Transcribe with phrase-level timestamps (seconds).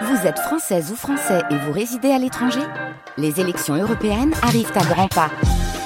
[0.00, 2.62] Vous êtes française ou français et vous résidez à l'étranger
[3.18, 5.30] Les élections européennes arrivent à grands pas.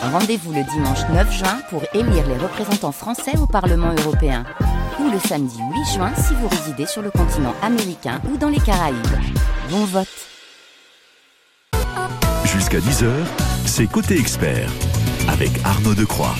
[0.00, 4.44] Rendez-vous le dimanche 9 juin pour élire les représentants français au Parlement européen.
[5.00, 8.60] Ou le samedi 8 juin si vous résidez sur le continent américain ou dans les
[8.60, 8.96] Caraïbes.
[9.70, 10.06] Bon vote
[12.44, 13.10] Jusqu'à 10h,
[13.66, 14.70] c'est Côté Expert
[15.28, 16.34] avec Arnaud Decroix.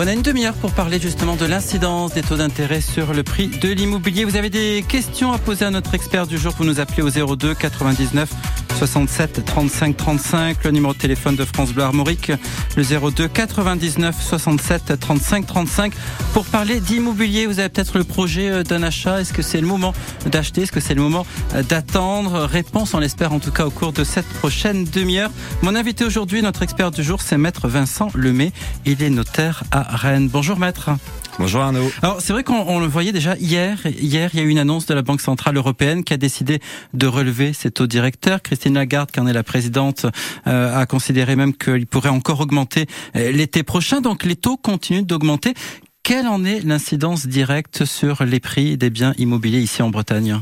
[0.00, 3.48] On a une demi-heure pour parler justement de l'incidence des taux d'intérêt sur le prix
[3.48, 4.24] de l'immobilier.
[4.24, 6.54] Vous avez des questions à poser à notre expert du jour.
[6.56, 8.30] Vous nous appelez au 02 99
[8.78, 12.30] 67 35 35, le numéro de téléphone de France Bleu Armorique,
[12.76, 15.92] le 02 99 67 35 35.
[16.32, 19.20] Pour parler d'immobilier, vous avez peut-être le projet euh, d'un achat.
[19.20, 19.94] Est-ce que c'est le moment
[20.26, 20.62] d'acheter?
[20.62, 22.42] Est-ce que c'est le moment euh, d'attendre?
[22.44, 25.32] Réponse, on l'espère en tout cas au cours de cette prochaine demi-heure.
[25.62, 28.52] Mon invité aujourd'hui, notre expert du jour, c'est Maître Vincent Lemay.
[28.86, 30.28] Il est notaire à Rennes.
[30.28, 30.90] Bonjour Maître.
[31.38, 31.88] Bonjour Arnaud.
[32.02, 33.78] Alors c'est vrai qu'on le voyait déjà hier.
[33.86, 36.58] Hier, il y a eu une annonce de la Banque centrale européenne qui a décidé
[36.94, 38.42] de relever ses taux directeurs.
[38.42, 40.06] Christine Lagarde, qui en est la présidente,
[40.48, 44.00] euh, a considéré même qu'il pourrait encore augmenter euh, l'été prochain.
[44.00, 45.54] Donc les taux continuent d'augmenter.
[46.02, 50.40] Quelle en est l'incidence directe sur les prix des biens immobiliers ici en Bretagne?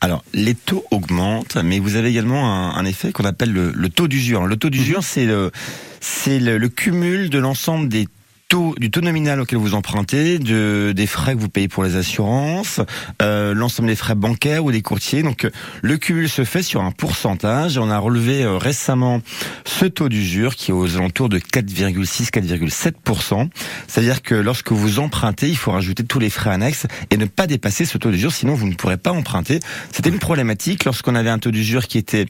[0.00, 4.46] Alors, les taux augmentent, mais vous avez également un, effet qu'on appelle le, taux d'usure.
[4.46, 5.04] Le taux d'usure, mhm.
[5.04, 5.50] c'est le,
[6.00, 8.06] c'est le, cumul de l'ensemble des
[8.48, 11.96] taux, du taux nominal auquel vous empruntez, de, des frais que vous payez pour les
[11.96, 12.80] assurances,
[13.22, 15.22] euh, l'ensemble des frais bancaires ou des courtiers.
[15.22, 15.48] Donc
[15.82, 17.78] le cumul se fait sur un pourcentage.
[17.78, 19.20] On a relevé euh, récemment
[19.64, 23.50] ce taux d'usure qui est aux alentours de 4,6-4,7%.
[23.86, 27.46] C'est-à-dire que lorsque vous empruntez, il faut rajouter tous les frais annexes et ne pas
[27.46, 29.60] dépasser ce taux d'usure, sinon vous ne pourrez pas emprunter.
[29.92, 32.26] C'était une problématique lorsqu'on avait un taux d'usure qui était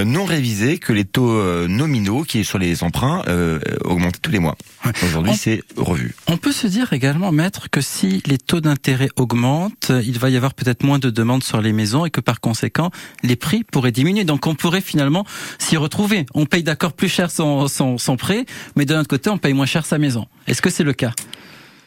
[0.00, 4.20] euh, non révisé, que les taux euh, nominaux qui est sur les emprunts euh, augmentaient
[4.20, 4.56] tous les mois.
[5.02, 6.14] Aujourd'hui, c'est revu.
[6.26, 10.36] On peut se dire également, maître, que si les taux d'intérêt augmentent, il va y
[10.36, 12.90] avoir peut-être moins de demandes sur les maisons et que par conséquent,
[13.22, 14.24] les prix pourraient diminuer.
[14.24, 15.24] Donc on pourrait finalement
[15.58, 16.26] s'y retrouver.
[16.34, 19.54] On paye d'accord plus cher son, son, son prêt, mais de l'autre côté, on paye
[19.54, 20.26] moins cher sa maison.
[20.46, 21.12] Est-ce que c'est le cas?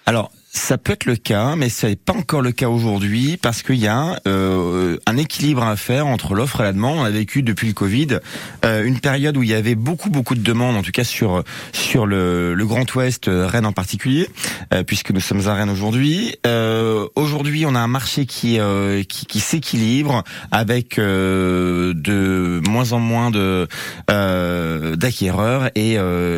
[0.05, 3.63] Alors, ça peut être le cas, mais ce n'est pas encore le cas aujourd'hui parce
[3.63, 7.00] qu'il y a euh, un équilibre à faire entre l'offre et la demande.
[7.00, 8.19] On a vécu depuis le Covid
[8.66, 11.44] euh, une période où il y avait beaucoup beaucoup de demandes, en tout cas sur
[11.72, 14.28] sur le, le Grand Ouest, euh, Rennes en particulier,
[14.73, 16.35] euh, puisque nous sommes à Rennes aujourd'hui.
[17.16, 18.59] Aujourd'hui, on a un marché qui
[19.07, 23.67] qui, qui s'équilibre avec de moins en moins de
[24.95, 25.97] d'acquéreurs et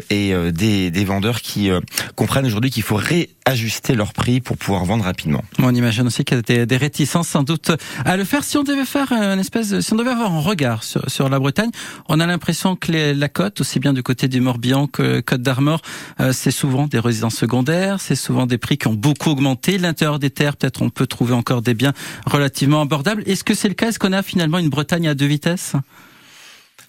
[0.09, 1.71] et des, des vendeurs qui
[2.15, 5.41] comprennent aujourd'hui qu'il faut réajuster leur prix pour pouvoir vendre rapidement.
[5.59, 7.71] On imagine aussi qu'il y a des, réticences sans doute
[8.03, 8.43] à le faire.
[8.43, 11.69] Si on devait faire une espèce, si on devait avoir un regard sur, la Bretagne,
[12.09, 15.81] on a l'impression que la côte, aussi bien du côté du Morbihan que Côte d'Armor,
[16.19, 19.77] euh, c'est souvent des résidences secondaires, c'est souvent des prix qui ont beaucoup augmenté.
[19.77, 21.93] L'intérieur des terres, peut-être on peut trouver encore des biens
[22.25, 23.23] relativement abordables.
[23.25, 23.87] Est-ce que c'est le cas?
[23.87, 25.75] Est-ce qu'on a finalement une Bretagne à deux vitesses?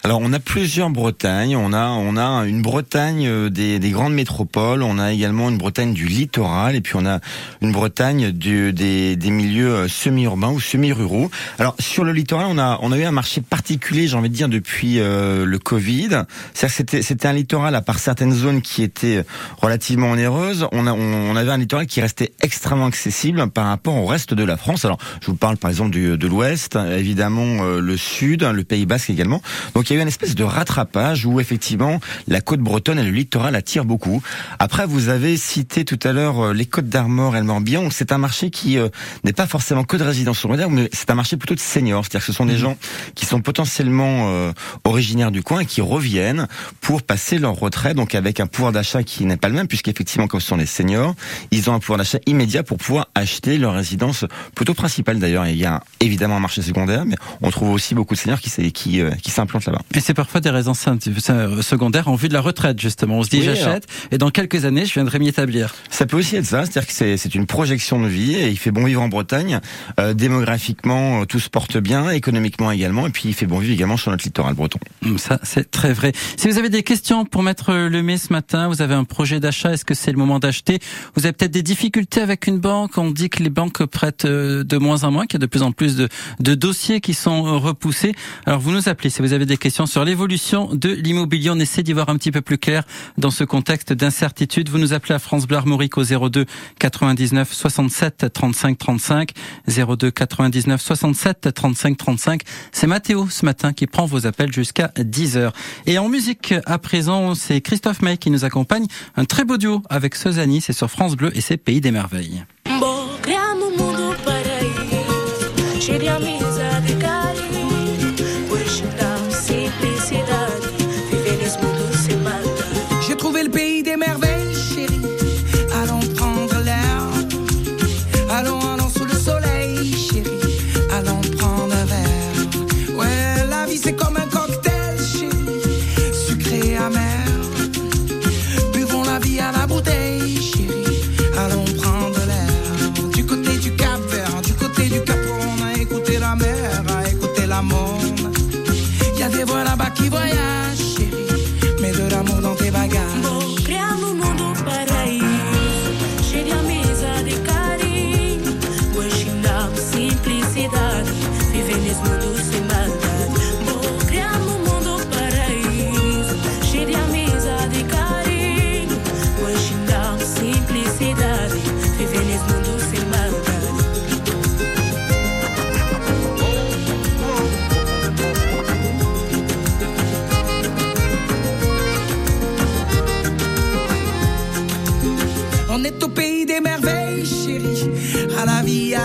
[0.05, 4.13] Alors on a plusieurs Bretagnes, on a on a une Bretagne euh, des, des, grandes
[4.13, 7.21] métropoles, on a également une Bretagne du littoral et puis on a
[7.63, 11.31] une Bretagne du, des, des milieux euh, semi-urbains ou semi-ruraux.
[11.59, 14.35] Alors sur le littoral, on a on a eu un marché particulier, j'ai envie de
[14.35, 16.25] dire depuis euh, le Covid.
[16.53, 19.25] C'est-à-dire c'était c'était un littoral à part certaines zones qui étaient
[19.63, 24.05] relativement onéreuses, on a on, avait un littoral qui restait extrêmement accessible par rapport au
[24.05, 24.85] reste de la France.
[24.85, 29.09] Alors je vous parle par exemple du, de l'ouest, évidemment le sud, le Pays Basque
[29.09, 29.41] également.
[29.75, 33.05] Donc il y a eu une espèce de rattrapage où effectivement la côte bretonne et
[33.05, 34.23] le littoral attirent beaucoup.
[34.59, 37.89] Après, vous avez cité tout à l'heure euh, les côtes d'Armor et le Morbihan.
[37.91, 38.89] C'est un marché qui euh,
[39.23, 42.05] n'est pas forcément que de résidence secondaire, mais c'est un marché plutôt de seniors.
[42.05, 42.59] C'est-à-dire que ce sont des mmh.
[42.59, 42.77] gens
[43.15, 44.53] qui sont potentiellement euh,
[44.83, 46.49] originaires du coin et qui reviennent
[46.81, 50.27] pour passer leur retrait, donc avec un pouvoir d'achat qui n'est pas le même, puisqu'effectivement,
[50.27, 51.15] comme ce sont les seniors,
[51.53, 54.25] ils ont un pouvoir d'achat immédiat pour pouvoir acheter leur résidence
[54.57, 55.47] plutôt principale d'ailleurs.
[55.47, 58.51] Il y a évidemment un marché secondaire, mais on trouve aussi beaucoup de seniors qui,
[58.73, 59.84] qui, qui s'implantent là-bas.
[59.95, 63.19] Et c'est parfois des raisons secondaires en vue de la retraite, justement.
[63.19, 65.75] On se dit, j'achète, et dans quelques années, je viendrai m'y établir.
[65.89, 68.73] Ça peut aussi être ça, c'est-à-dire que c'est une projection de vie, et il fait
[68.73, 69.61] bon vivre en Bretagne.
[70.01, 73.73] Euh, démographiquement, euh, tout se porte bien, économiquement également, et puis il fait bon vivre
[73.73, 74.81] également sur notre littoral breton.
[75.05, 76.13] Hum, ça, c'est très vrai.
[76.37, 79.39] Si vous avez des questions pour mettre le mai ce matin, vous avez un projet
[79.39, 80.81] d'achat, est-ce que c'est le moment d'acheter?
[81.15, 84.65] Vous avez peut-être des difficultés avec une banque, on dit que les banques prêtent euh,
[84.65, 86.09] de moins en moins, qu'il y a de plus en plus de,
[86.41, 88.15] de dossiers qui sont repoussés.
[88.47, 91.51] Alors vous nous appelez si vous avez des questions sur l'évolution de l'immobilier.
[91.51, 92.85] On essaie d'y voir un petit peu plus clair
[93.19, 94.69] dans ce contexte d'incertitude.
[94.69, 96.47] Vous nous appelez à France Bleu Armorique au 02
[96.79, 99.31] 99 67 35 35
[99.67, 102.43] 02 99 67 35 35.
[102.71, 105.53] C'est Mathéo ce matin qui prend vos appels jusqu'à 10 heures.
[105.87, 108.87] Et en musique à présent, c'est Christophe May qui nous accompagne.
[109.17, 112.45] Un très beau duo avec Sozani, c'est sur France Bleu et c'est Pays des Merveilles.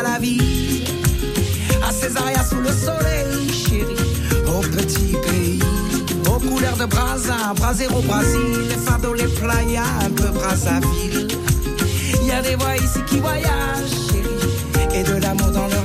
[0.01, 0.83] La vie.
[1.87, 3.95] À Césaria sous le soleil, chérie.
[4.47, 5.59] Au petit pays.
[6.25, 8.67] Aux couleurs de Brasa, Brasero, Brasil.
[8.69, 11.27] Les fardeaux, les playas, un peu Brazzaville.
[12.23, 14.95] Y a des voix ici qui voyagent, chérie.
[14.95, 15.78] Et de l'amour dans leur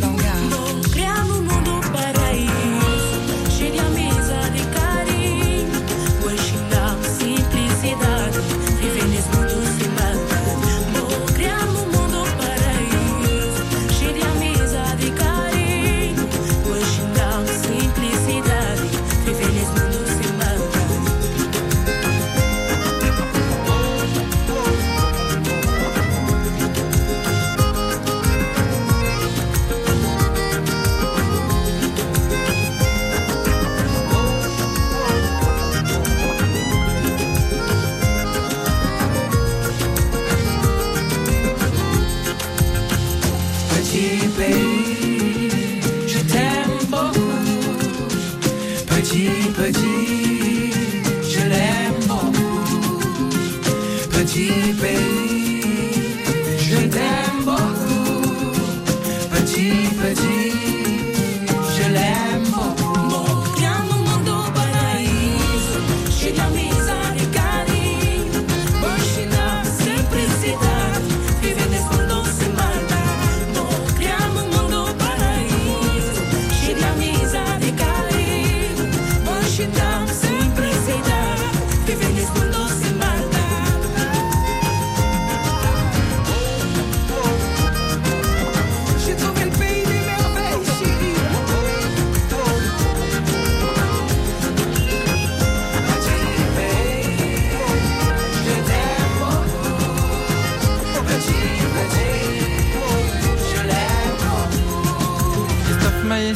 [49.64, 50.03] Petit,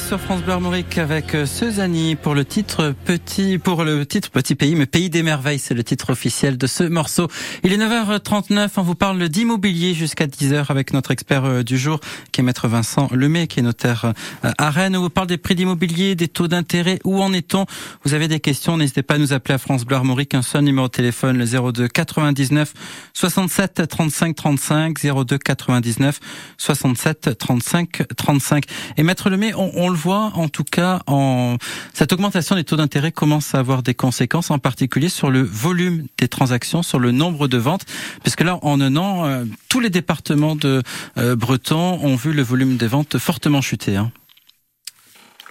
[0.09, 4.55] sur France Bleu Armorique avec euh, Suzanne pour le titre Petit, pour le titre Petit
[4.55, 7.29] Pays, mais Pays des Merveilles, c'est le titre officiel de ce morceau.
[7.63, 12.01] Il est 9h39, on vous parle d'immobilier jusqu'à 10h avec notre expert euh, du jour,
[12.33, 14.15] qui est maître Vincent Lemay, qui est notaire
[14.47, 14.97] euh, à Rennes.
[14.97, 17.67] On vous parle des prix d'immobilier, des taux d'intérêt, où en est-on?
[18.05, 20.65] Vous avez des questions, n'hésitez pas à nous appeler à France Bleu Armorique, un seul
[20.65, 22.73] numéro de téléphone, le 02 99
[23.13, 26.19] 67 35 35, 02 99
[26.57, 28.65] 67 35 35.
[28.97, 31.57] Et maître Lemay, on, on le voit en tout cas, en
[31.93, 36.07] cette augmentation des taux d'intérêt commence à avoir des conséquences, en particulier sur le volume
[36.19, 37.85] des transactions, sur le nombre de ventes,
[38.23, 40.83] puisque là, en un an, euh, tous les départements de
[41.19, 43.97] euh, Breton ont vu le volume des ventes fortement chuter.
[43.97, 44.11] Hein.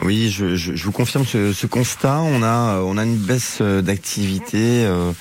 [0.01, 2.22] Oui, je, je, je vous confirme ce, ce constat.
[2.22, 5.12] On a, on a une baisse euh, d'activité euh,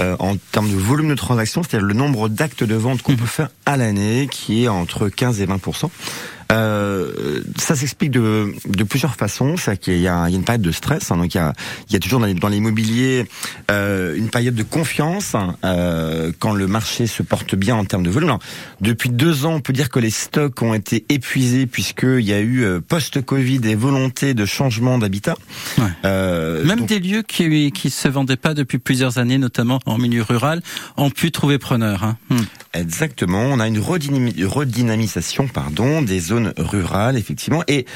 [0.00, 3.26] euh, en termes de volume de transactions, c'est-à-dire le nombre d'actes de vente qu'on peut
[3.26, 5.58] faire à l'année, qui est entre 15 et 20
[6.50, 9.56] Euh, ça s'explique de, de plusieurs façons.
[9.56, 11.10] C'est qu'il y, a il y a une période de stress.
[11.10, 11.52] hein, donc il y a,
[11.88, 13.26] il y a toujours dans l'immobilier
[13.70, 18.02] euh, une période de confiance hein, euh, quand le marché se porte bien en termes
[18.02, 18.30] de volume.
[18.30, 18.40] Alors,
[18.80, 22.40] depuis deux ans, on peut dire que les stocks ont été épuisés puisqu'il y a
[22.40, 25.36] eu post-Covid des volontés de changement d'habitat.
[25.78, 25.84] Ouais.
[26.64, 30.22] Même donc- des lieux qui qui se vendaient pas depuis plusieurs années, notamment en milieu
[30.22, 30.62] rural,
[30.96, 32.04] ont pu trouver preneur.
[32.04, 32.16] Hein.
[32.30, 32.40] Hmm.
[32.74, 37.62] Exactement, on a une redynami- redynamisation pardon, des zones rurales, effectivement.
[37.68, 37.86] Et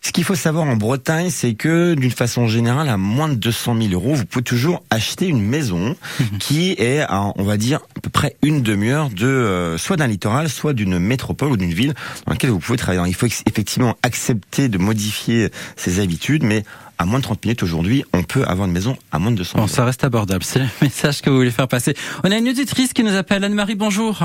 [0.00, 3.76] Ce qu'il faut savoir en Bretagne, c'est que d'une façon générale, à moins de 200
[3.82, 5.96] 000 euros, vous pouvez toujours acheter une maison
[6.38, 10.06] qui est, à, on va dire, à peu près une demi-heure de euh, soit d'un
[10.06, 11.94] littoral, soit d'une métropole ou d'une ville
[12.26, 12.98] dans laquelle vous pouvez travailler.
[13.00, 16.62] Alors, il faut effectivement accepter de modifier ses habitudes, mais
[16.98, 19.50] à moins de 30 minutes aujourd'hui, on peut avoir une maison à moins de 200
[19.54, 19.74] 000 Bon, euros.
[19.74, 20.44] ça reste abordable.
[20.44, 21.94] C'est le message que vous voulez faire passer.
[22.22, 23.42] On a une auditrice qui nous appelle.
[23.42, 24.22] Anne-Marie, bonjour.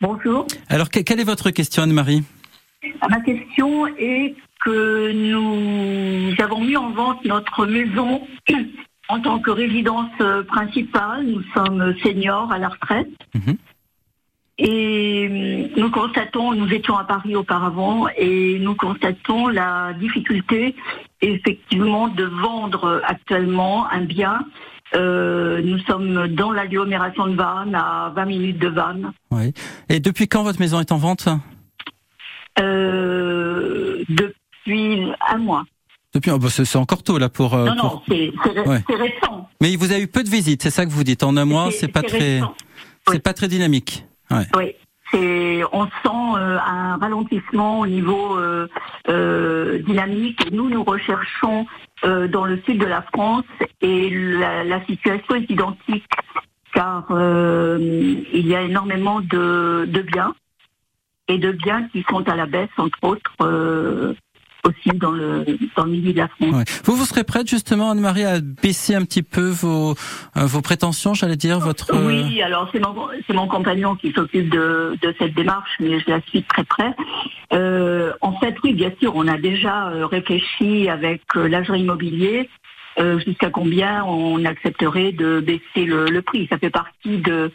[0.00, 0.46] Bonjour.
[0.68, 2.22] Alors, que- quelle est votre question, Anne-Marie?
[3.08, 4.34] Ma question est
[4.64, 8.22] que nous avons mis en vente notre maison
[9.08, 10.10] en tant que résidence
[10.48, 11.26] principale.
[11.26, 13.10] Nous sommes seniors à la retraite.
[13.34, 13.56] Mhm.
[14.58, 20.76] Et nous constatons, nous étions à Paris auparavant, et nous constatons la difficulté
[21.20, 24.44] effectivement de vendre actuellement un bien.
[24.94, 29.12] Euh, nous sommes dans l'agglomération de Vannes, à 20 minutes de Vannes.
[29.30, 29.54] Oui.
[29.88, 31.28] Et depuis quand votre maison est en vente?
[32.58, 35.64] Euh, depuis un mois.
[36.14, 37.54] Depuis, oh, bah, c'est encore tôt là pour.
[37.54, 38.82] euh, non, non, c'est c'est ré- Ouais.
[38.88, 39.48] c'est récent.
[39.62, 41.22] Mais il vous a eu peu de visites, c'est ça que vous dites.
[41.22, 42.40] En un mois, c'est pas très,
[43.06, 43.18] c'est Oui.
[43.20, 44.04] pas très dynamique.
[44.30, 44.46] Ouais.
[44.56, 44.72] Oui.
[45.10, 48.66] C'est, on sent euh, un ralentissement au niveau euh,
[49.08, 50.46] euh, dynamique.
[50.46, 51.66] Et nous, nous recherchons
[52.04, 53.44] euh, dans le sud de la France
[53.82, 56.04] et la, la situation est identique
[56.74, 57.78] car euh,
[58.32, 60.34] il y a énormément de, de biens
[61.28, 64.14] et de biens qui sont à la baisse, entre autres, euh,
[64.64, 65.44] aussi dans le,
[65.76, 66.54] dans le milieu de la France.
[66.54, 66.64] Ouais.
[66.84, 69.94] Vous, vous serez prête justement, Anne-Marie, à baisser un petit peu vos,
[70.36, 71.92] euh, vos prétentions, j'allais dire, votre.
[71.92, 72.94] euh, Oui, alors c'est mon,
[73.26, 76.94] c'est mon compagnon qui s'occupe de, de cette démarche, mais je la suis très près.
[77.52, 82.48] Euh, en fait, oui, bien sûr, on a déjà euh, réfléchi avec l'agent immobilier
[82.98, 86.46] euh, jusqu'à combien on accepterait de baisser le, le prix?
[86.48, 87.50] Ça fait partie de,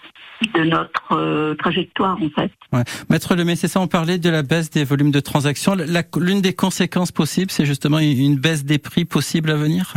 [0.54, 2.52] de notre euh, trajectoire, en fait.
[2.74, 2.84] Ouais.
[3.10, 5.76] Maître Lemay, c'est ça, on parlait de la baisse des volumes de transactions.
[6.18, 9.94] L'une des conséquences possibles, c'est justement une une baisse des prix possible à venir?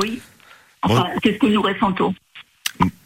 [0.00, 0.20] Oui.
[0.82, 2.14] Enfin, c'est ce que nous ressentons.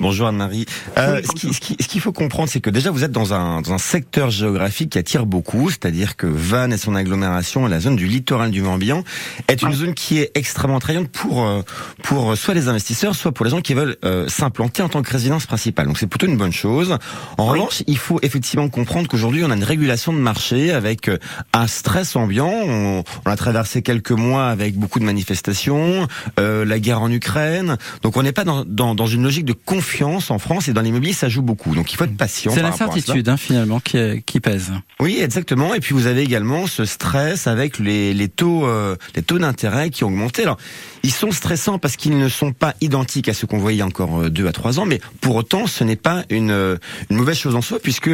[0.01, 0.67] Bonjour Anne-Marie.
[0.99, 3.35] Euh, ce qui- ce qui- ce qu'il faut comprendre, c'est que déjà vous êtes dans
[3.35, 7.79] un, dans un secteur géographique qui attire beaucoup, c'est-à-dire que Vannes et son agglomération, la
[7.81, 9.05] zone du littoral du Morbihan,
[9.47, 11.61] est une zone qui est extrêmement attrayante pour euh,
[12.03, 15.11] pour soit les investisseurs, soit pour les gens qui veulent euh, s'implanter en tant que
[15.11, 15.87] résidence principale.
[15.87, 16.97] Donc c'est plutôt une bonne chose.
[17.39, 17.59] En Oui.
[17.59, 21.19] revanche, il faut effectivement comprendre qu'aujourd'hui on a une régulation de marché avec euh,
[21.53, 22.51] un stress ambiant.
[22.51, 26.09] On, on a traversé quelques mois avec beaucoup de manifestations,
[26.41, 27.77] euh, la guerre en Ukraine.
[28.03, 30.81] Donc on n'est pas dans, dans, dans une logique de confiance en France et dans
[30.81, 31.75] l'immobilier ça joue beaucoup.
[31.75, 32.53] Donc il faut être patient.
[32.55, 34.73] C'est l'incertitude, hein, finalement, qui, qui pèse.
[35.01, 35.75] Oui, exactement.
[35.75, 39.91] Et puis vous avez également ce stress avec les, les taux, euh, les taux d'intérêt
[39.91, 40.43] qui ont augmenté.
[40.43, 40.59] Alors,
[41.03, 44.31] ils sont stressants parce qu'ils ne sont pas identiques à ce qu'on voyait encore euh,
[44.31, 46.77] deux à trois ans, mais pour autant, ce n'est pas une, euh,
[47.11, 48.11] une mauvaise chose en soi puisque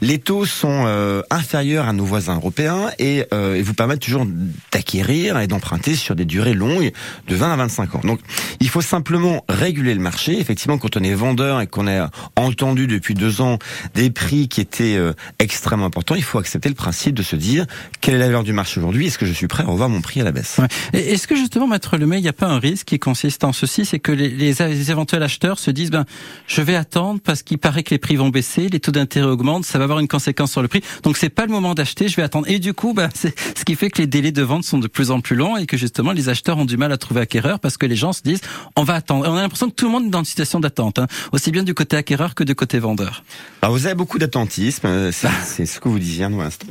[0.00, 4.26] les taux sont euh, inférieurs à nos voisins européens et, euh, et vous permettent toujours
[4.72, 6.92] d'acquérir et d'emprunter sur des durées longues
[7.28, 8.00] de 20 à 25 ans.
[8.04, 8.20] Donc,
[8.60, 10.38] il faut simplement réguler le marché.
[10.38, 13.58] Effectivement, quand on est vendeur et qu'on a entendu depuis deux ans
[13.94, 17.66] des prix qui étaient euh, extrêmement importants, il faut accepter le principe de se dire
[18.00, 19.08] quelle est la valeur du marché aujourd'hui?
[19.08, 20.58] Est-ce que je suis prêt à revoir mon prix à la baisse?
[20.58, 21.00] Ouais.
[21.00, 23.84] Est-ce que justement, Maître Lemay, il n'y a pas un risque qui consiste en ceci,
[23.84, 26.04] c'est que les, les, les éventuels acheteurs se disent, ben,
[26.46, 29.64] je vais attendre parce qu'il paraît que les prix vont baisser, les taux d'intérêt augmentent,
[29.64, 30.82] ça va avoir une conséquence sur le prix.
[31.02, 32.48] Donc c'est pas le moment d'acheter, je vais attendre.
[32.48, 34.86] Et du coup, ben, c'est ce qui fait que les délais de vente sont de
[34.86, 37.58] plus en plus longs et que justement les acheteurs ont du mal à trouver acquéreur
[37.58, 38.40] parce que les gens se disent,
[38.76, 39.26] on va attendre.
[39.26, 41.50] Et on a l'impression que tout le monde est dans une situation d'attente, hein, aussi
[41.50, 43.24] bien du côté acquéreur que du côté vendeur.
[43.62, 46.68] Alors vous avez beaucoup d'attentisme, euh, c'est ce que vous disiez à l'instant.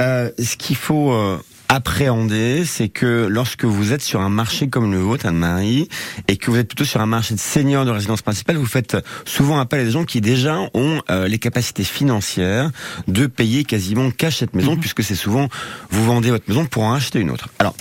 [0.00, 1.38] Euh, ce qu'il faut euh,
[1.68, 5.88] appréhender, c'est que lorsque vous êtes sur un marché comme le vôtre, Anne-Marie,
[6.26, 8.96] et que vous êtes plutôt sur un marché de seniors de résidence principale, vous faites
[9.24, 12.70] souvent appel à des gens qui déjà ont euh, les capacités financières
[13.06, 15.48] de payer quasiment cash cette maison, puisque c'est souvent
[15.90, 17.48] vous vendez votre maison pour en acheter une autre.
[17.58, 17.74] Alors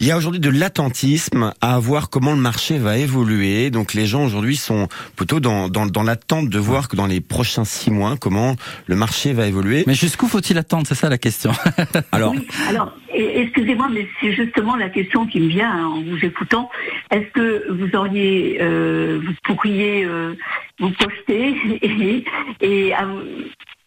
[0.00, 3.70] il y a aujourd'hui de l'attentisme à voir comment le marché va évoluer.
[3.70, 7.20] Donc les gens aujourd'hui sont plutôt dans, dans, dans l'attente de voir que dans les
[7.20, 9.84] prochains six mois, comment le marché va évoluer.
[9.86, 10.86] Mais jusqu'où faut-il attendre?
[10.86, 11.52] C'est ça la question.
[12.12, 16.18] Alors, Oui, alors, excusez-moi, mais c'est justement la question qui me vient hein, en vous
[16.24, 16.68] écoutant.
[17.10, 20.34] Est-ce que vous auriez, euh, vous pourriez euh,
[20.80, 22.24] vous projeter et,
[22.60, 23.22] et av-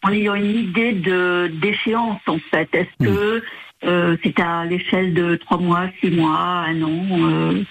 [0.02, 3.42] en ayant une idée de d'échéance en fait Est-ce que
[3.84, 7.62] euh, c'est à l'échelle de trois mois, six mois, un an euh,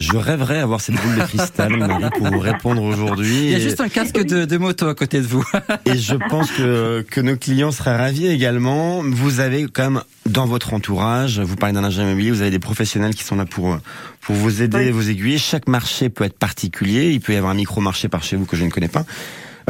[0.00, 3.44] je rêverais avoir cette boule de cristal Marie, pour vous répondre aujourd'hui.
[3.44, 5.44] Il y a juste un casque de, de moto à côté de vous.
[5.86, 9.04] Et je pense que, que nos clients seraient ravis également.
[9.04, 12.58] Vous avez quand même dans votre entourage, vous parlez d'un agent immobilier, vous avez des
[12.58, 13.78] professionnels qui sont là pour,
[14.22, 14.90] pour vous aider, Oui.
[14.90, 15.38] vous aiguiller.
[15.38, 17.12] Chaque marché peut être particulier.
[17.12, 19.04] Il peut y avoir un micro-marché par chez vous que je ne connais pas.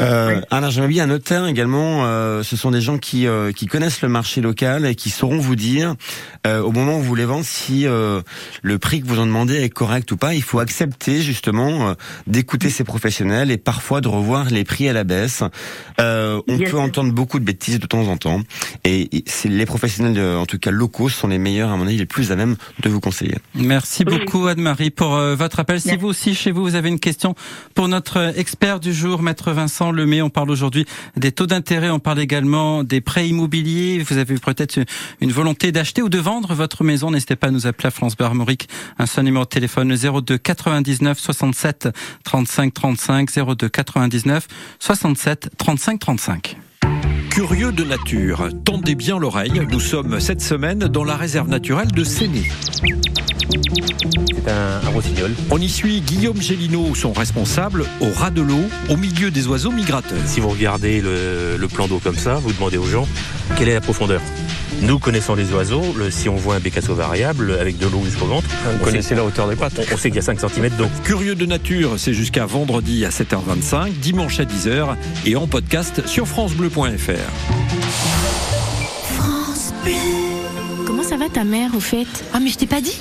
[0.01, 2.05] Euh, alors j'aimerais bien un notaire également.
[2.07, 5.39] euh, ce sont des gens qui euh, qui connaissent le marché local et qui sauront
[5.39, 5.95] vous dire
[6.47, 8.23] euh, au moment où vous les vendez si euh,
[8.63, 10.35] le prix que vous en demandez est correct ou pas.
[10.35, 11.95] Il faut accepter justement euh,
[12.27, 15.43] d'écouter ces professionnels et parfois de revoir les prix à la baisse.
[16.01, 18.41] Euh, on peut entendre beaucoup de bêtises de temps en temps
[18.85, 19.11] et
[19.45, 22.33] les professionnels de- en tout cas locaux sont les meilleurs à mon avis les plus
[22.33, 23.37] à même de vous conseiller.
[23.55, 24.19] Merci Oui.
[24.19, 25.81] beaucoup Anne-Marie pour euh, votre appel.
[25.81, 26.01] Si Merci.
[26.01, 27.35] vous aussi chez vous vous avez une question
[27.75, 30.87] pour notre expert du jour, maître Vincent On parle aujourd'hui
[31.17, 33.99] des taux d'intérêt, on parle également des prêts immobiliers.
[34.09, 34.79] Vous avez peut-être
[35.21, 38.17] une- volonté d'acheter ou de vendre votre maison, n'hésitez pas à nous appeler à France
[38.17, 38.69] Bleu Armorique.
[38.99, 41.89] Un seul numéro de téléphone le 02 99 67
[42.25, 44.47] 35 35 02 99
[44.79, 46.57] 67 35 35.
[47.31, 52.05] Curieux de nature, tendez bien l'oreille, nous sommes cette semaine dans la réserve naturelle de
[52.05, 52.43] Séné.
[54.45, 55.33] C'est un, un rossignol.
[55.51, 59.71] On y suit Guillaume Gélineau, son responsable, au ras de l'eau, au milieu des oiseaux
[59.71, 60.19] migrateurs.
[60.27, 63.07] Si vous regardez le, le plan d'eau comme ça, vous demandez aux gens
[63.57, 64.21] quelle est la profondeur?
[64.81, 68.25] Nous connaissons les oiseaux, le- si on voit un bécasseau variable avec de l'eau jusqu'au
[68.27, 68.49] ventre,
[68.83, 70.87] on sait, la hauteur des pattes on, on sait qu'il y a 5 cm d'eau.
[71.05, 76.27] Curieux de nature, c'est jusqu'à vendredi à 7h25, dimanche à 10h et en podcast sur
[76.27, 77.13] francebleu.fr.
[80.87, 82.07] Comment ça va ta mère au fait?
[82.33, 82.99] Ah mais je t'ai pas dit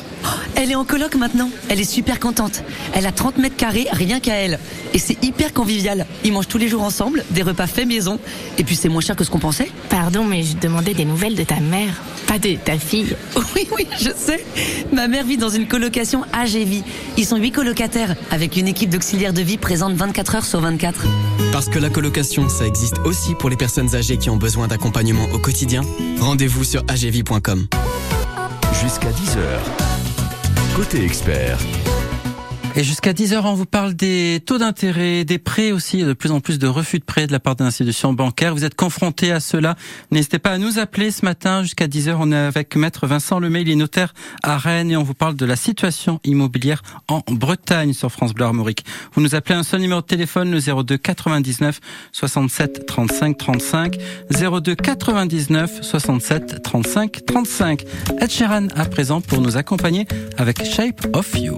[0.56, 1.50] Elle est en coloc maintenant.
[1.70, 2.64] Elle est super contente.
[2.94, 4.60] Elle a 30 mètres carrés, rien qu'à elle.
[4.94, 6.06] Et c'est hyper convivial.
[6.24, 8.20] Ils mangent tous les jours ensemble, des repas faits maison.
[8.58, 9.72] Et puis c'est moins cher que ce qu'on pensait.
[9.90, 13.16] Pardon mais je demandais des nouvelles de ta mère, pas de ta fille.
[13.56, 14.44] Oui, oui, je sais.
[14.94, 16.84] Ma mère vit dans une colocation AGV.
[17.18, 21.06] Ils sont huit colocataires, avec une équipe d'auxiliaires de vie présente 24 heures sur 24.
[21.52, 25.28] Parce que la colocation, ça existe aussi pour les personnes âgées qui ont besoin d'accompagnement
[25.34, 25.82] au quotidien.
[26.20, 27.68] Rendez-vous sur agv.com.
[28.82, 29.91] Jusqu'à 10h.
[30.76, 31.58] Côté expert,
[32.76, 36.40] Et jusqu'à 10h, on vous parle des taux d'intérêt, des prêts aussi, de plus en
[36.40, 38.56] plus de refus de prêts de la part des institutions bancaires.
[38.56, 39.76] Vous êtes confrontés à cela.
[40.10, 42.16] N'hésitez pas à nous appeler ce matin jusqu'à 10h.
[42.18, 45.36] On est avec maître Vincent Lemay, il est notaire à Rennes et on vous parle
[45.36, 48.86] de la situation immobilière en Bretagne sur France Bleu Armorique.
[49.14, 51.80] Vous nous appelez un seul numéro de téléphone, le 02 99
[52.14, 53.98] 67 35 35,
[54.30, 57.84] 02 99 67 35 35.
[58.22, 61.58] Ed Sheeran à présent pour nous accompagner avec Shape of You.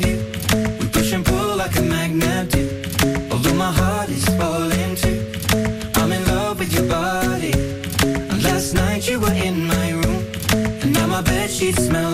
[0.00, 0.16] you.
[0.78, 2.64] We push and pull like a magnet do.
[3.30, 5.18] Although my heart is falling too.
[5.96, 7.52] I'm in love with your body.
[8.02, 10.24] And last night you were in my room.
[10.82, 12.13] And now my bed sheets smell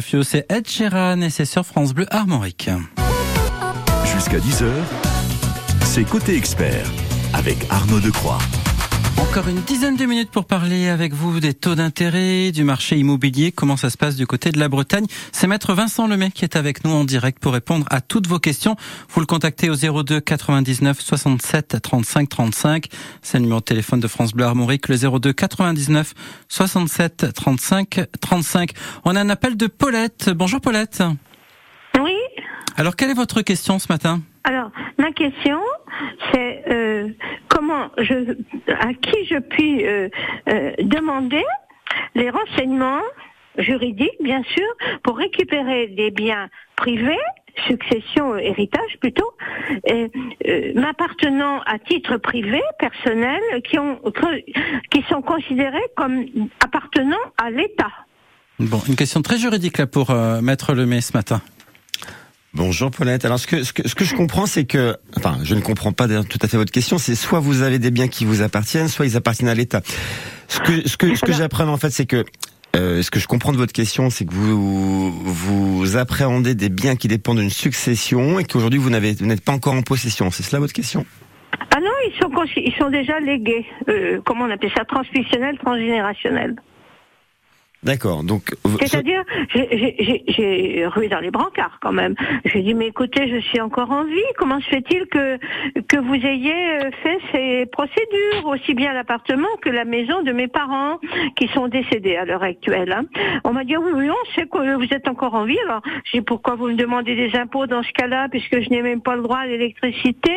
[0.00, 2.68] c'est Ed Sheeran et c'est sur France Bleu Armorique.
[4.12, 4.66] Jusqu'à 10h,
[5.84, 6.86] c'est Côté Expert
[7.32, 8.38] avec Arnaud Decroix.
[9.16, 13.52] Encore une dizaine de minutes pour parler avec vous des taux d'intérêt, du marché immobilier,
[13.52, 15.06] comment ça se passe du côté de la Bretagne?
[15.32, 18.38] C'est maître Vincent Lemay qui est avec nous en direct pour répondre à toutes vos
[18.38, 18.76] questions.
[19.08, 22.86] Vous le contactez au 02 99 67 35 35.
[23.22, 26.14] C'est le numéro de téléphone de France Bleu Armorique, le 02 99
[26.48, 28.70] 67 35 35.
[29.04, 30.30] On a un appel de Paulette.
[30.30, 31.02] Bonjour Paulette.
[32.00, 32.14] Oui.
[32.76, 34.20] Alors quelle est votre question ce matin?
[34.46, 35.58] Alors, ma question,
[36.30, 36.43] c'est
[37.98, 38.36] je,
[38.72, 40.08] à qui je puis euh,
[40.48, 41.44] euh, demander
[42.14, 43.02] les renseignements
[43.58, 44.66] juridiques, bien sûr,
[45.02, 47.18] pour récupérer des biens privés,
[47.68, 49.30] succession, héritage plutôt,
[49.90, 50.08] euh,
[50.74, 54.00] m'appartenant à titre privé, personnel, qui ont
[54.90, 56.24] qui sont considérés comme
[56.64, 57.92] appartenant à l'État.
[58.58, 61.40] Bon, une question très juridique là pour maître Lemay ce matin.
[62.56, 63.24] Bonjour Paulette.
[63.24, 65.90] Alors ce que, ce que, ce que je comprends, c'est que, enfin, je ne comprends
[65.90, 66.98] pas tout à fait votre question.
[66.98, 69.82] C'est soit vous avez des biens qui vous appartiennent, soit ils appartiennent à l'État.
[70.46, 72.24] Ce que, ce que, ce que j'apprends en fait, c'est que
[72.76, 76.94] euh, ce que je comprends de votre question, c'est que vous vous appréhendez des biens
[76.94, 80.30] qui dépendent d'une succession et qu'aujourd'hui vous n'avez vous n'êtes pas encore en possession.
[80.30, 81.04] C'est cela votre question?
[81.74, 83.66] Ah non, ils sont ils sont déjà légués.
[83.88, 84.84] Euh, comment on appelle ça?
[84.84, 86.54] Transmissionnel, transgénérationnel.
[87.84, 88.22] D'accord.
[88.24, 88.42] Donc
[88.80, 89.22] C'est-à-dire,
[89.54, 92.14] j'ai- rué dans les brancards quand même.
[92.44, 94.30] J'ai dit, mais écoutez, je suis encore en vie.
[94.38, 95.38] Comment se fait-il que
[95.88, 100.48] que vous ayez euh, fait ces procédures, aussi bien l'appartement que la maison de mes
[100.48, 100.98] parents
[101.36, 103.04] qui sont décédés à l'heure actuelle hein?
[103.44, 105.58] On m'a dit, oui, oui, on sait que vous êtes encore en vie.
[105.66, 109.02] Alors, j'ai pourquoi vous me demandez des impôts dans ce cas-là, puisque je n'ai même
[109.02, 110.32] pas le droit à l'électricité?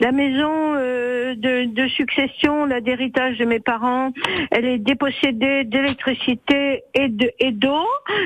[0.00, 4.12] La maison euh, de, de succession, la d'héritage de mes parents,
[4.50, 7.84] elle est dépossédée d'électricité et de et d'eau.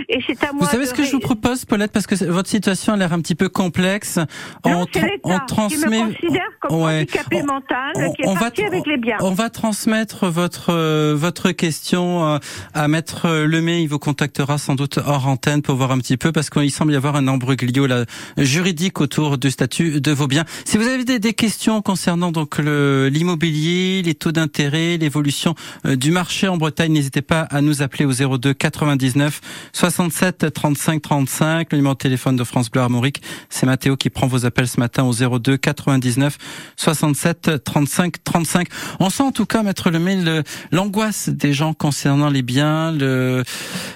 [0.08, 2.14] Et c'est à moi Vous savez de ce que je vous propose, Paulette, parce que
[2.24, 4.16] votre situation a l'air un petit peu complexe.
[4.64, 6.04] Non, on, tra- qui transmet.
[6.04, 7.00] me considère comme Ouais.
[7.00, 9.16] handicapé mental, qui est on va parti avec les biens.
[9.20, 12.38] On va transmettre votre euh, votre question euh,
[12.74, 13.82] à Maître Lemay.
[13.82, 16.92] Il vous contactera sans doute hors antenne pour voir un petit peu, parce qu'il semble
[16.92, 18.04] y avoir un embroglio là,
[18.36, 20.44] juridique autour du statut de vos biens.
[20.64, 25.54] Si vous avez des, des questions concernant donc le- l'immobilier, les taux d'intérêt, l'évolution
[25.86, 29.40] euh, du marché en Bretagne, n'hésitez pas à nous appeler au 02 99
[29.72, 31.72] 67 35 35.
[31.72, 34.78] Le numéro de téléphone de France Bleu Armorique, c'est Mathéo qui prend vos appels ce
[34.80, 36.38] matin au 02 99
[36.76, 38.68] 67 35 35.
[39.00, 43.44] On sent en tout cas, Maître Lemay, le- l'angoisse des gens concernant les biens, le,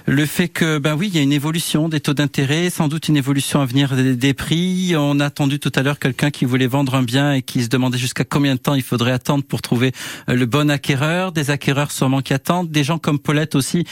[0.06, 3.08] le fait que, ben oui, il y a une évolution des taux d'intérêt, sans doute
[3.08, 4.94] une évolution à venir des, des prix.
[4.96, 7.68] On a attendu tout à l'heure quelqu'un qui voulait vendre un bien et qui se
[7.68, 9.92] demandait jusqu'à combien de temps il faudrait attendre pour trouver
[10.28, 13.84] euh, le bon acquéreur, des acquéreurs sûrement qui attendent, des gens comme Paulette aussi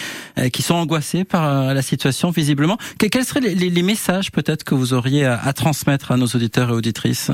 [0.51, 2.77] qui sont angoissés par euh, la situation visiblement.
[2.99, 6.73] Que- Quels seraient les, messages peut-être que vous auriez à transmettre à nos auditeurs et
[6.73, 7.31] auditrices?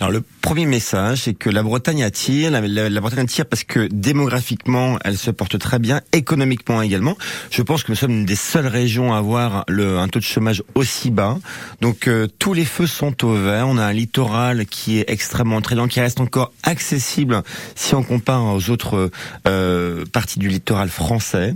[0.00, 2.50] Alors le premier message, c'est que la Bretagne attire.
[2.50, 7.16] La, Bretagne attire parce que démographiquement, elle se porte très bien, économiquement également.
[7.50, 10.24] Je pense que nous sommes une des seules régions à avoir le, un taux de
[10.24, 11.38] chômage aussi bas.
[11.80, 13.68] Donc euh, tous les feux sont au vert.
[13.68, 17.42] On a un littoral qui est extrêmement attrayant, qui reste encore accessible
[17.74, 19.10] si on compare aux autres
[19.46, 21.54] euh, parties du littoral français.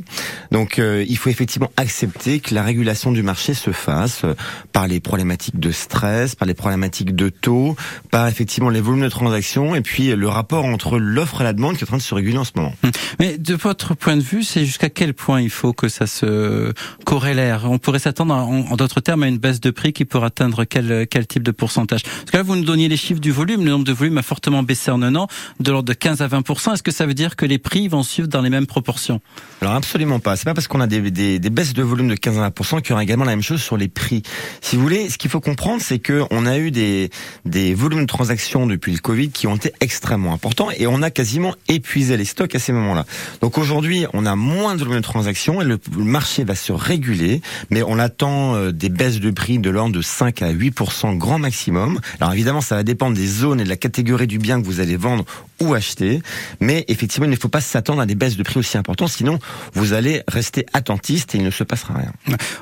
[0.53, 4.35] Donc euh, il faut effectivement accepter que la régulation du marché se fasse euh,
[4.73, 7.77] par les problématiques de stress, par les problématiques de taux,
[8.19, 11.77] par effectivement les volumes de transactions et puis le rapport entre l'offre et la demande
[11.77, 12.75] qui est en train de se réguler en ce moment.
[13.21, 16.73] Mais de votre point de vue, c'est jusqu'à quel point il faut que ça se
[17.05, 17.71] corrélère?
[17.71, 21.07] On pourrait s'attendre, en, d'autres termes, à une baisse de prix qui pourrait atteindre quel,
[21.09, 22.03] quel type de pourcentage?
[22.03, 23.65] Parce que là, vous nous donniez les chiffres du volume.
[23.65, 25.29] Le nombre de volumes a fortement baissé en un an,
[25.61, 28.03] de l'ordre de 15 à 20 Est-ce que ça veut dire que les prix vont
[28.03, 29.21] suivre dans les mêmes proportions?
[29.61, 30.35] Alors absolument pas.
[30.35, 32.81] C'est pas parce qu'on a des, des, des, baisses de volume de 15 à 20
[32.81, 34.25] qu'il y aura également la même chose sur les prix.
[34.61, 37.11] Si vous voulez, ce qu'il faut comprendre, c'est que on a eu des,
[37.45, 41.11] des volumes de transactions depuis le Covid qui ont été extrêmement importants et on a
[41.11, 43.07] quasiment épuisé les stocks à ces moments-là.
[43.41, 47.83] Donc aujourd'hui, on a moins de volume transactions et le, marché va se réguler, mais
[47.83, 50.75] on attend euh, des baisses de prix de l'ordre de 5 à 8
[51.17, 52.01] grand maximum.
[52.21, 54.81] Alors évidemment, ça va dépendre des zones et de la catégorie du bien que vous
[54.81, 55.25] allez vendre
[55.61, 56.23] ou acheter,
[56.61, 59.39] mais effectivement, il ne faut pas s'attendre à des baisses de prix aussi importantes, sinon
[59.75, 62.13] vous allez rester attentiste et il ne se passera rien.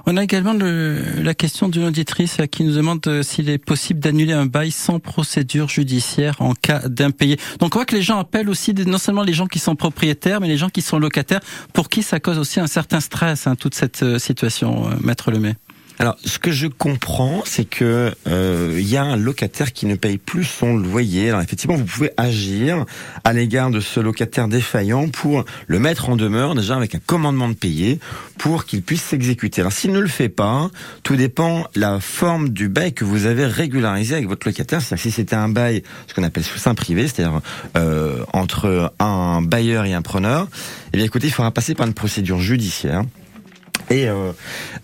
[0.07, 4.01] On a également le, la question d'une auditrice qui nous demande euh, s'il est possible
[4.01, 4.99] d'annuler un bail sans
[5.37, 7.39] procédure judiciaire en cas d'impayé.
[7.59, 10.41] Donc on voit que les gens appellent aussi non seulement les gens qui sont propriétaires,
[10.41, 11.41] mais les gens qui sont locataires,
[11.75, 15.31] pour qui ça cause aussi un certain stress, hein, toute cette euh, situation, euh, Maître
[15.31, 15.57] Lemay.
[15.99, 19.95] Alors, ce que je comprends, c'est que euh, il y a un locataire qui ne
[19.95, 21.31] paye plus son loyer.
[21.31, 22.85] Alors, effectivement, vous pouvez agir
[23.25, 27.49] à l'égard de ce locataire défaillant pour le mettre en demeure, déjà avec un commandement
[27.49, 27.99] de payer,
[28.37, 29.63] pour qu'il puisse s'exécuter.
[29.63, 30.71] Alors, s'il ne le fait pas,
[31.03, 34.83] tout dépend la forme du bail que vous avez régularisé avec votre locataire.
[34.83, 37.41] C'est-à-dire si c'était un bail, ce qu'on appelle sous sein privé, c'est-à-dire
[37.79, 40.47] euh, entre un bailleur et un preneur,
[40.93, 43.03] eh bien, écoutez, il faudra passer par une procédure judiciaire
[43.91, 44.33] et euh,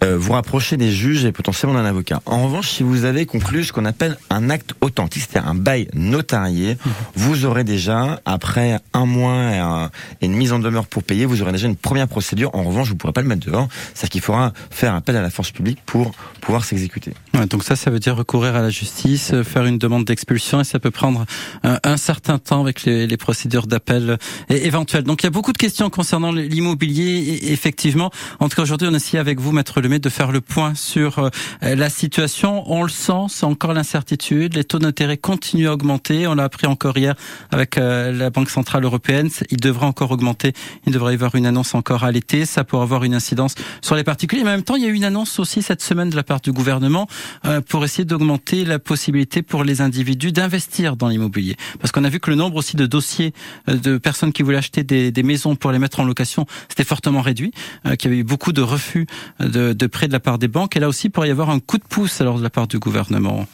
[0.05, 2.21] euh, vous rapprocher des juges et potentiellement d'un avocat.
[2.27, 5.89] En revanche, si vous avez conclu ce qu'on appelle un acte authentique, c'est-à-dire un bail
[5.95, 6.77] notarié,
[7.15, 11.25] vous aurez déjà, après un mois et, un, et, une mise en demeure pour payer,
[11.25, 12.55] vous aurez déjà une première procédure.
[12.55, 13.69] En revanche, vous ne pourrez pas le mettre dehors.
[13.95, 17.13] C'est-à-dire qu'il faudra faire appel à la force publique pour pouvoir s'exécuter.
[17.35, 20.65] Ouais, donc ça, ça veut dire recourir à la justice, faire une demande d'expulsion et
[20.65, 21.25] ça peut prendre
[21.63, 25.05] un, un certain temps avec les, les procédures d'appel éventuelles.
[25.05, 27.41] Donc il y a beaucoup de questions concernant l'immobilier.
[27.53, 30.75] Effectivement, en tout cas aujourd'hui, on essaie avec vous, Maître Lemay, de faire le point
[30.75, 31.31] sur euh,
[31.63, 32.65] la situation.
[32.67, 34.55] On le sent, c'est encore l'incertitude.
[34.55, 36.27] Les taux d'intérêt continuent à augmenter.
[36.27, 37.15] On l'a appris encore hier
[37.51, 39.29] avec euh, la Banque Centrale Européenne.
[39.51, 40.53] Il devrait encore augmenter.
[40.87, 42.47] Il devrait y avoir une annonce encore à l'été.
[42.47, 44.43] Ça pourrait avoir une incidence sur les particuliers.
[44.43, 46.23] Mais en même temps, il y a eu une annonce aussi cette semaine de la
[46.23, 47.07] part du gouvernement
[47.45, 51.57] euh, pour essayer d'augmenter la possibilité pour les individus d'investir dans l'immobilier.
[51.81, 53.33] Parce qu'on a vu que le nombre aussi de dossiers
[53.69, 57.53] de personnes qui voulaient acheter des, maisons pour les mettre en location, c'était fortement réduit,
[57.99, 59.07] qu'il avait eu beaucoup de refus
[59.41, 60.77] de, prêts de la part des banques.
[60.77, 62.67] Et là aussi, il pourrait y avoir un coup de pouce alors de la part
[62.67, 63.47] du gouvernement.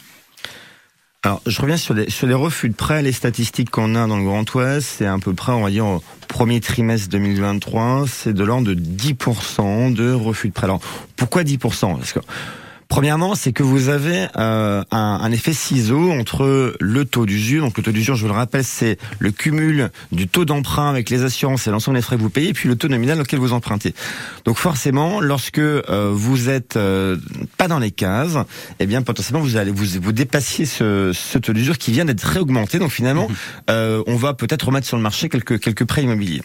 [1.23, 3.01] Alors, je reviens sur les, refus de prêts.
[3.01, 5.85] Les statistiques qu'on a dans le Grand Ouest, c'est à peu près, on va dire,
[5.85, 10.65] au premier trimestre 2023, c'est de l'ordre de 10% de refus de prêts.
[10.65, 10.79] Alors,
[11.17, 12.19] pourquoi 10% Parce que
[12.89, 17.63] Premièrement, c'est que vous avez euh, un, un, effet ciseau entre le taux d'usure.
[17.63, 21.11] Donc le taux d'usure, je vous le rappelle, c'est le cumul du taux d'emprunt avec
[21.11, 23.39] les assurances et l'ensemble des frais que vous payez, et puis le taux nominal auquel
[23.39, 23.93] vous empruntez.
[24.43, 27.15] Donc forcément, lorsque euh, vous êtes euh,
[27.57, 28.37] pas dans les cases,
[28.79, 32.23] eh bien potentiellement vous allez vous, vous dépassiez ce, ce taux d'usure qui vient d'être
[32.23, 32.79] réaugmenté.
[32.79, 33.27] Donc finalement,
[33.69, 36.41] euh, on va peut-être remettre sur le marché quelques quelques prêts immobiliers.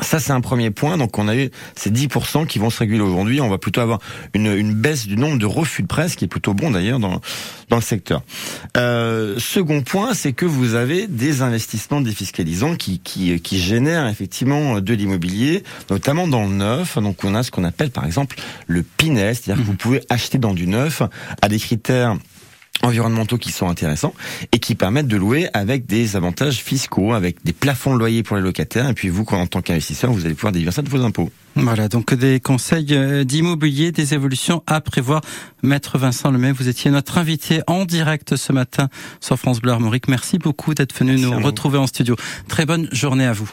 [0.00, 0.96] Ça, c'est un premier point.
[0.98, 3.40] Donc, on a eu ces 10% qui vont se réguler aujourd'hui.
[3.40, 4.00] On va plutôt avoir
[4.34, 7.20] une, une, baisse du nombre de refus de presse, qui est plutôt bon d'ailleurs dans,
[7.68, 8.22] dans le secteur.
[8.76, 14.80] Euh, second point, c'est que vous avez des investissements défiscalisants qui, qui, qui génèrent effectivement
[14.80, 16.98] de l'immobilier, notamment dans le neuf.
[16.98, 20.38] Donc, on a ce qu'on appelle par exemple le PINES, c'est-à-dire que vous pouvez acheter
[20.38, 21.02] dans du neuf
[21.40, 22.16] à des critères
[22.82, 24.14] environnementaux qui sont intéressants
[24.52, 28.36] et qui permettent de louer avec des avantages fiscaux, avec des plafonds de loyer pour
[28.36, 28.88] les locataires.
[28.88, 31.30] Et puis vous, en tant qu'investisseur, vous allez pouvoir déduire ça de vos impôts.
[31.56, 35.20] Voilà, donc des conseils d'immobilier, des évolutions à prévoir.
[35.62, 38.88] Maître Vincent Lemay, vous étiez notre invité en direct ce matin
[39.20, 40.08] sur France Bleu Armorique.
[40.08, 42.16] Merci beaucoup d'être venu Merci nous retrouver en studio.
[42.48, 43.50] Très bonne journée à vous.